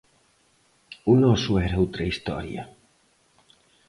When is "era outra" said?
1.67-2.09